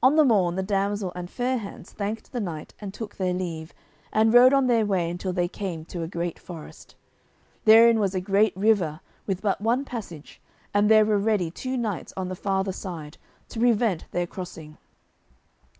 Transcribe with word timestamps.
On 0.00 0.14
the 0.14 0.22
morn 0.24 0.54
the 0.54 0.62
damsel 0.62 1.10
and 1.16 1.28
Fair 1.28 1.58
hands 1.58 1.90
thanked 1.90 2.30
the 2.30 2.38
knight 2.38 2.72
and 2.80 2.94
took 2.94 3.16
their 3.16 3.34
leave, 3.34 3.74
and 4.12 4.32
rode 4.32 4.52
on 4.52 4.68
their 4.68 4.86
way 4.86 5.10
until 5.10 5.32
they 5.32 5.48
came 5.48 5.84
to 5.86 6.04
a 6.04 6.06
great 6.06 6.38
forest. 6.38 6.94
Therein 7.64 7.98
was 7.98 8.14
a 8.14 8.20
great 8.20 8.56
river 8.56 9.00
with 9.26 9.42
but 9.42 9.60
one 9.60 9.84
passage, 9.84 10.40
and 10.72 10.88
there 10.88 11.04
were 11.04 11.18
ready 11.18 11.50
two 11.50 11.76
knights 11.76 12.12
on 12.16 12.28
the 12.28 12.36
farther 12.36 12.70
side, 12.70 13.18
to 13.48 13.58
prevent 13.58 14.04
their 14.12 14.24
crossing. 14.28 14.78